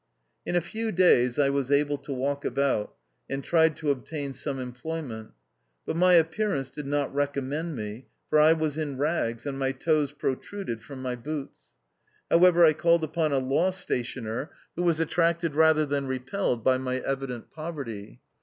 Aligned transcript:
In 0.47 0.55
a 0.55 0.61
few 0.61 0.91
days 0.91 1.37
I 1.37 1.51
was 1.51 1.69
able 1.71 1.99
to 1.99 2.11
walk 2.11 2.43
about, 2.43 2.95
and 3.29 3.43
tried 3.43 3.77
to 3.77 3.91
obtain 3.91 4.33
some 4.33 4.57
employment. 4.57 5.29
But 5.85 5.95
my 5.95 6.15
appearance 6.15 6.71
did 6.71 6.87
not 6.87 7.13
recommend 7.13 7.75
me, 7.75 8.07
for 8.27 8.39
I 8.39 8.53
was 8.53 8.79
in 8.79 8.97
rags, 8.97 9.45
and 9.45 9.59
my 9.59 9.73
toes 9.73 10.11
protruded 10.11 10.81
from 10.81 11.03
my 11.03 11.15
boots. 11.15 11.75
However, 12.31 12.65
I 12.65 12.73
called 12.73 13.03
upon 13.03 13.31
a 13.31 13.37
law 13.37 13.69
stationer, 13.69 14.49
who 14.75 14.81
was 14.81 14.99
attracted 14.99 15.53
rather 15.53 15.85
than 15.85 16.07
re 16.07 16.17
pelled 16.17 16.63
by 16.63 16.79
my 16.79 16.97
evident 17.01 17.51
poverty. 17.51 18.21